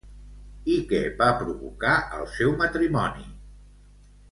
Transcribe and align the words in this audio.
I 0.75 0.77
què 0.91 1.01
va 1.19 1.27
provocar 1.41 1.93
el 2.21 2.27
seu 2.39 2.55
matrimoni? 2.65 3.31